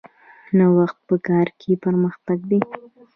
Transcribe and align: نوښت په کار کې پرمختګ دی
نوښت 0.57 0.97
په 1.07 1.15
کار 1.27 1.47
کې 1.59 1.71
پرمختګ 1.83 2.39
دی 2.49 2.59